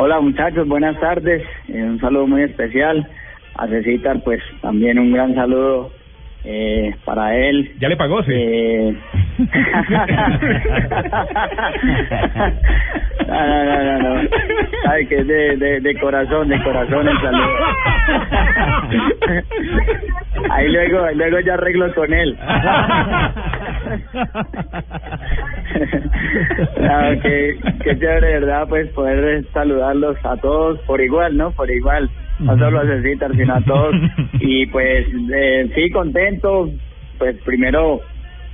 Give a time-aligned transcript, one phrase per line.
[0.00, 1.42] Hola muchachos, buenas tardes.
[1.66, 3.04] Eh, un saludo muy especial.
[3.56, 5.90] A Cecitar, pues también un gran saludo
[6.44, 7.72] eh, para él.
[7.80, 8.30] ¿Ya le pagó, sí?
[8.32, 8.96] Eh...
[13.26, 14.14] no, no, no, no, no.
[14.88, 17.56] Ay, que es de, de, de corazón, de corazón el saludo.
[20.50, 22.38] Ahí luego, luego ya arreglo con él.
[25.78, 28.66] no, que, que chévere, ¿verdad?
[28.68, 31.50] Pues poder saludarlos a todos por igual, ¿no?
[31.52, 33.94] Por igual no solo a Cecitar, sino a todos.
[34.40, 36.70] Y pues eh, sí, contento.
[37.18, 38.00] Pues primero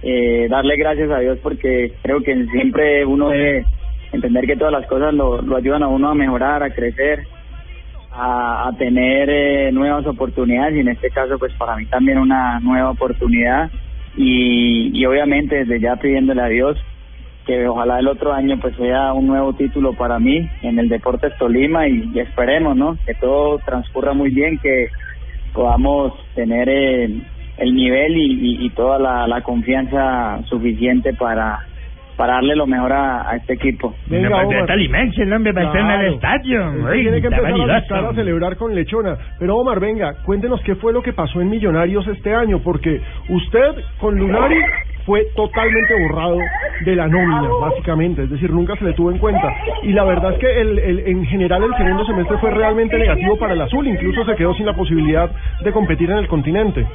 [0.02, 3.64] eh, darle gracias a Dios porque creo que siempre uno debe
[4.12, 7.24] entender que todas las cosas lo, lo ayudan a uno a mejorar, a crecer,
[8.10, 12.58] a, a tener eh, nuevas oportunidades y en este caso pues para mí también una
[12.60, 13.70] nueva oportunidad
[14.16, 16.78] y, y obviamente desde ya pidiéndole a Dios
[17.46, 21.36] que ojalá el otro año pues sea un nuevo título para mí en el Deportes
[21.38, 22.96] Tolima y, y esperemos, ¿no?
[23.06, 24.88] Que todo transcurra muy bien, que
[25.52, 27.08] podamos tener eh,
[27.58, 31.60] el nivel y, y, y toda la, la, confianza suficiente para
[32.16, 33.92] para darle lo mejor a, a este equipo.
[34.06, 34.46] Venga, Una Omar.
[34.46, 36.70] patriota limense, el hombre va a estar en el estadio.
[36.92, 37.94] Uy, tiene que empezar vanidoso.
[37.96, 39.16] a celebrar con Lechona.
[39.40, 43.82] Pero Omar, venga, cuéntenos qué fue lo que pasó en Millonarios este año, porque usted
[43.98, 44.60] con Lunari
[45.06, 46.38] fue totalmente borrado
[46.84, 49.54] de la nómina, básicamente, es decir, nunca se le tuvo en cuenta.
[49.82, 53.36] Y la verdad es que el, el, en general el segundo semestre fue realmente negativo
[53.36, 55.30] para el azul, incluso se quedó sin la posibilidad
[55.62, 56.86] de competir en el continente.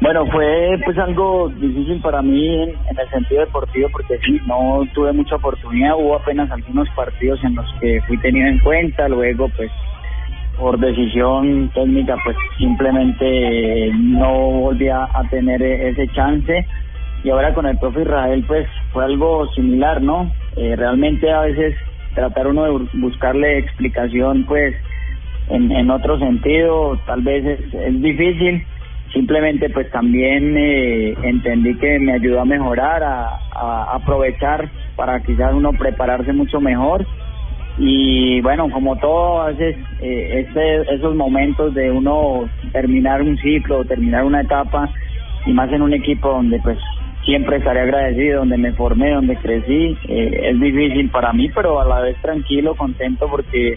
[0.00, 4.82] Bueno, fue pues algo difícil para mí en, en el sentido deportivo porque sí, no
[4.94, 9.50] tuve mucha oportunidad, hubo apenas algunos partidos en los que fui tenido en cuenta, luego
[9.54, 9.70] pues
[10.56, 16.66] por decisión técnica pues simplemente no volví a, tener e- ese chance.
[17.24, 20.32] Y ahora con el profe Israel pues fue algo similar, ¿no?
[20.56, 21.76] Eh, realmente a veces
[22.14, 24.74] tratar uno de bu- buscarle explicación pues
[25.48, 28.62] en, en otro sentido tal vez es, es difícil.
[29.12, 35.52] Simplemente pues también eh, entendí que me ayudó a mejorar a, a aprovechar para quizás
[35.54, 37.06] uno prepararse mucho mejor
[37.78, 43.84] y bueno como todo a veces eh, este, esos momentos de uno terminar un ciclo
[43.84, 44.88] terminar una etapa
[45.44, 46.78] y más en un equipo donde pues
[47.24, 51.84] siempre estaré agradecido donde me formé donde crecí eh, es difícil para mí pero a
[51.84, 53.76] la vez tranquilo contento porque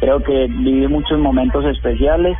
[0.00, 2.36] creo que viví muchos momentos especiales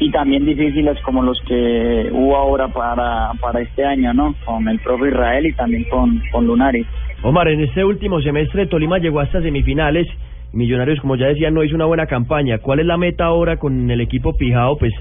[0.00, 4.34] y también difíciles como los que hubo ahora para, para este año, ¿no?
[4.46, 6.86] Con el profe Israel y también con, con Lunari.
[7.22, 10.08] Omar, en este último semestre Tolima llegó hasta semifinales.
[10.52, 12.58] Millonarios, como ya decía, no hizo una buena campaña.
[12.58, 14.78] ¿Cuál es la meta ahora con el equipo Pijao?
[14.78, 14.92] Pues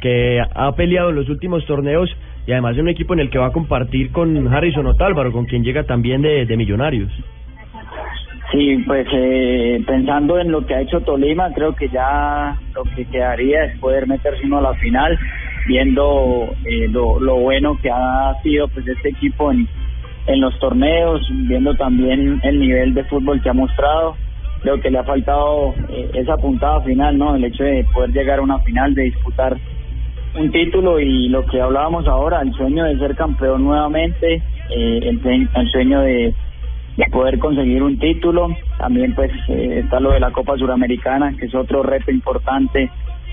[0.00, 2.08] que ha peleado en los últimos torneos
[2.46, 5.46] y además es un equipo en el que va a compartir con Harrison Otálvaro, con
[5.46, 7.10] quien llega también de, de Millonarios.
[8.56, 13.04] Sí, pues eh, pensando en lo que ha hecho Tolima, creo que ya lo que
[13.04, 15.18] quedaría es poder meterse uno a la final,
[15.68, 19.68] viendo eh, lo, bueno que ha sido pues este equipo en,
[20.26, 24.16] en los torneos, viendo también el nivel de fútbol que ha mostrado.
[24.62, 27.36] Creo que le ha faltado eh, esa puntada final, ¿no?
[27.36, 29.54] El hecho de poder llegar a una final, de disputar
[30.34, 34.36] un título y lo que hablábamos ahora, el sueño de ser campeón nuevamente,
[34.70, 35.20] eh, el,
[35.54, 36.34] el sueño de,
[36.96, 38.48] de poder conseguir un título.
[38.78, 42.90] También pues eh, está lo de la Copa Suramericana, que es otro reto importante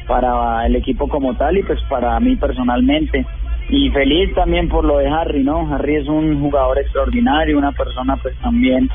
[0.08, 3.26] para el equipo como tal y pues para mí personalmente.
[3.70, 5.74] Y feliz también por lo de Harry, ¿no?
[5.74, 8.90] Harry es un jugador extraordinario, una persona pues también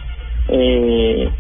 [0.49, 1.31] eh,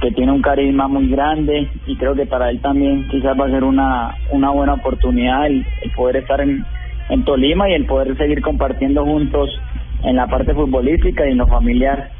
[0.00, 3.50] que tiene un carisma muy grande y creo que para él también quizás va a
[3.50, 5.66] ser una, una buena oportunidad el,
[5.96, 6.64] poder estar en,
[7.08, 9.50] en Tolima y el poder seguir compartiendo juntos
[10.04, 12.10] en la parte futbolística y en lo familiar.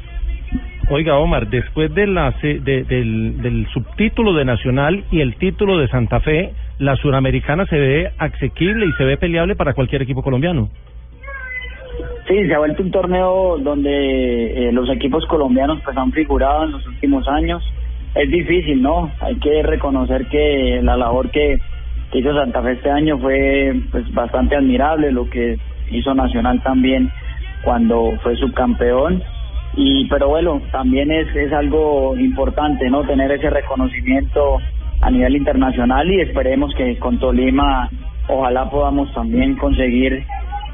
[0.91, 5.77] Oiga, Omar, después de la, se- de- del, del subtítulo de Nacional y el título
[5.77, 10.23] de Santa Fe, la suramericana se ve asequible y se ve peleable para cualquier equipo
[10.23, 10.69] colombiano.
[12.27, 16.71] Sí, se ha vuelto un torneo donde eh, los equipos colombianos pues han figurado en
[16.71, 17.63] los últimos años.
[18.15, 19.11] Es difícil, ¿no?
[19.21, 21.57] Hay que reconocer que la labor que,
[22.11, 25.57] que hizo Santa Fe este año fue pues bastante admirable, lo que
[25.91, 27.11] hizo Nacional también
[27.63, 29.21] cuando fue subcampeón
[29.81, 33.05] y pero bueno, también es, es algo importante, ¿no?
[33.05, 34.57] Tener ese reconocimiento
[34.99, 37.89] a nivel internacional y esperemos que con Tolima
[38.27, 40.25] ojalá podamos también conseguir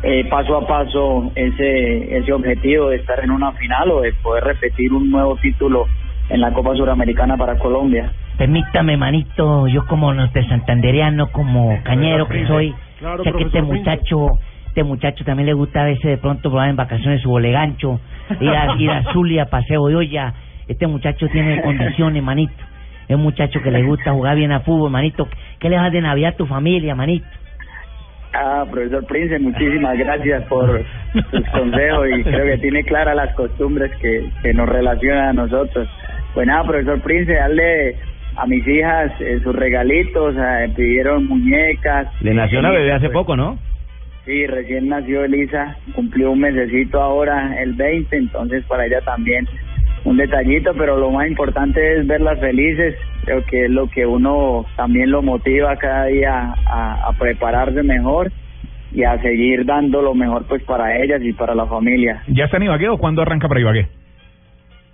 [0.01, 4.43] eh, paso a paso ese ese objetivo de estar en una final o de poder
[4.43, 5.85] repetir un nuevo título
[6.29, 8.11] en la Copa Suramericana para Colombia.
[8.39, 14.39] Permítame, manito, yo como norte santandereano, como cañero que soy, Claro, sé que este muchacho,
[14.75, 17.97] este muchacho también le gusta a veces de pronto probar en vacaciones su bolegancho,
[18.41, 20.33] ir a, ir a Zulia, paseo de olla.
[20.67, 22.61] Este muchacho tiene condiciones, manito.
[23.07, 25.29] Es un muchacho que le gusta jugar bien a fútbol, manito.
[25.59, 27.25] ¿Qué le vas de Navidad a tu familia, manito?
[28.33, 30.83] Ah, profesor Prince, muchísimas gracias por
[31.31, 35.87] sus consejos y creo que tiene claras las costumbres que, que nos relacionan a nosotros.
[36.33, 37.95] Pues nada, profesor Prince, darle
[38.35, 42.09] a mis hijas eh, sus regalitos, eh, pidieron muñecas.
[42.19, 43.57] Le nació una Elisa, bebé hace pues, poco, ¿no?
[44.25, 49.47] Sí, recién nació Elisa, cumplió un mesecito ahora, el 20, entonces para ella también
[50.03, 54.65] un detallito, pero lo más importante es verlas felices, creo que es lo que uno
[54.75, 58.31] también lo motiva cada día a, a prepararse mejor
[58.91, 62.23] y a seguir dando lo mejor pues para ellas y para la familia.
[62.27, 63.87] ¿Ya está en Ibagué o cuándo arranca para Ibagué?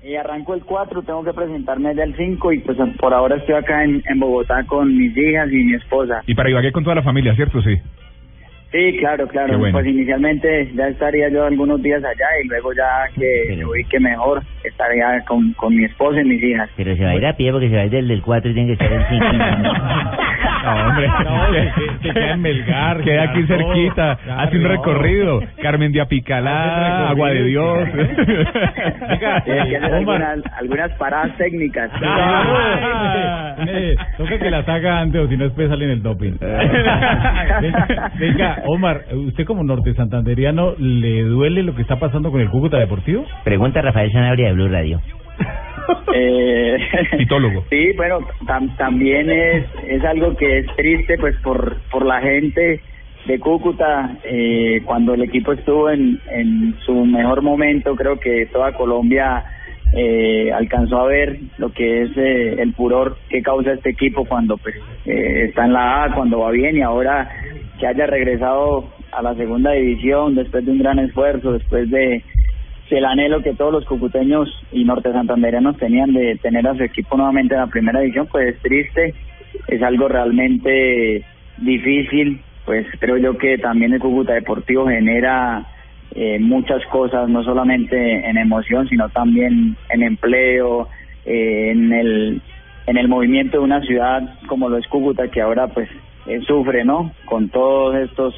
[0.04, 3.56] Y arranco el 4, tengo que presentarme allá el 5 y pues por ahora estoy
[3.56, 6.22] acá en, en Bogotá con mis hijas y mi esposa.
[6.26, 7.62] Y para Ibagué con toda la familia, ¿cierto?
[7.62, 7.80] Sí.
[8.72, 9.58] Sí, claro, claro.
[9.60, 9.74] bueno.
[9.74, 14.42] Pues inicialmente ya estaría yo algunos días allá y luego ya que me ubique mejor
[14.64, 16.70] estaría con, con mi esposa y mis hijas.
[16.78, 18.52] Pero se va a ir a pie porque se va a ir del, del 4
[18.52, 19.26] y tiene que estar en 5.
[20.64, 21.72] No, hombre.
[21.76, 24.18] se- se queda en Melgar, Queda aquí cerquita.
[24.24, 24.70] claro, hace un no.
[24.70, 25.40] recorrido.
[25.62, 27.10] Carmen de Apicalá.
[27.10, 27.90] Agua de Dios.
[29.20, 29.94] Que hacer Omar.
[30.24, 31.92] algunas, algunas paradas técnicas.
[32.04, 36.34] Ah, eh, toca que la saca antes o si no después sale en el doping.
[37.62, 42.50] Venga, venga, Omar, ¿usted como norte santanderiano le duele lo que está pasando con el
[42.50, 43.26] Cúcuta Deportivo?
[43.44, 45.00] Pregunta a Rafael Sanabria de Blue Radio.
[46.14, 46.78] Eh,
[47.18, 47.66] Citólogo.
[47.70, 52.82] Sí, bueno, tam- también es, es algo que es triste pues por, por la gente
[53.26, 54.18] de Cúcuta.
[54.24, 59.44] Eh, cuando el equipo estuvo en, en su mejor momento, creo que toda Colombia
[59.94, 64.58] eh, alcanzó a ver lo que es eh, el furor que causa este equipo cuando
[64.58, 67.30] pues eh, está en la A, cuando va bien y ahora
[67.80, 72.24] que haya regresado a la segunda división después de un gran esfuerzo, después de
[72.98, 77.18] el anhelo que todos los cucuteños y norte santanderianos tenían de tener a su equipo
[77.18, 79.14] nuevamente en la primera división, pues es triste,
[79.68, 81.24] es algo realmente
[81.58, 85.66] difícil, pues creo yo que también el Cúcuta Deportivo genera
[86.14, 90.88] eh, muchas cosas, no solamente en emoción, sino también en empleo,
[91.26, 92.42] eh, en el
[92.88, 95.88] en el movimiento de una ciudad como lo es Cúcuta, que ahora pues
[96.26, 97.12] eh, sufre, ¿no?
[97.26, 98.36] Con todos estos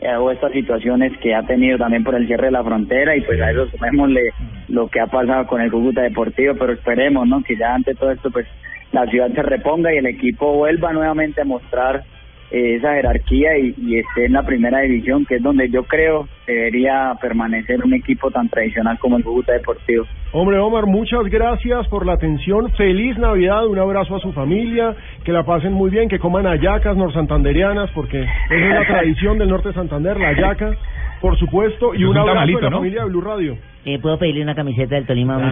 [0.00, 3.20] eh, o estas situaciones que ha tenido también por el cierre de la frontera y
[3.22, 4.32] pues a eso sumémosle
[4.68, 7.42] lo que ha pasado con el Cúcuta Deportivo, pero esperemos, ¿no?
[7.42, 8.46] Que ya ante todo esto pues
[8.92, 12.04] la ciudad se reponga y el equipo vuelva nuevamente a mostrar
[12.50, 17.12] esa jerarquía y, y esté en la primera división, que es donde yo creo debería
[17.20, 20.06] permanecer un equipo tan tradicional como el Cúcuta Deportivo.
[20.32, 22.70] Hombre, Omar, muchas gracias por la atención.
[22.72, 26.96] Feliz Navidad, un abrazo a su familia, que la pasen muy bien, que coman hallacas
[26.96, 30.70] norsantanderianas, porque es una tradición del norte de Santander, la hallaca,
[31.20, 32.76] por supuesto, y un abrazo la ¿no?
[32.78, 33.56] familia de Blue Radio.
[33.84, 35.36] Eh, ¿Puedo pedirle una camiseta del Tolima?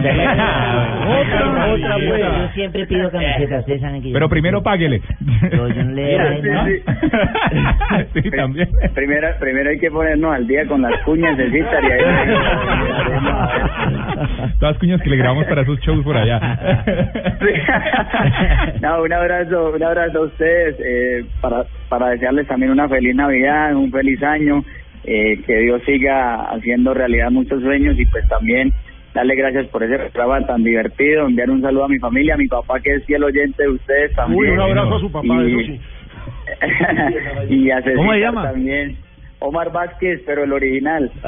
[1.07, 2.19] Otra, otra, pues.
[2.21, 5.01] Yo siempre pido camisetas, ustedes saben que yo- Pero primero páguele.
[5.51, 6.65] Yo, yo no le ¿no?
[8.13, 8.69] Sí, también.
[8.93, 12.01] Primero, primero hay que ponernos al día con las cuñas de Citar y ahí...
[14.59, 16.39] Todas cuñas que le grabamos para esos shows por allá.
[18.81, 23.75] no, un abrazo, un abrazo a ustedes eh, para, para desearles también una feliz Navidad,
[23.75, 24.63] un feliz año,
[25.07, 28.71] eh, que Dios siga haciendo realidad muchos sueños y pues también
[29.13, 32.47] darle gracias por ese programa tan divertido, enviar un saludo a mi familia, a mi
[32.47, 34.39] papá que es fiel oyente de ustedes también.
[34.41, 35.81] Uy, un abrazo a su papá, Y- eso sí.
[37.49, 38.43] y a ¿Cómo se llama?
[38.51, 38.97] también.
[39.39, 41.11] Omar Vázquez, pero el original.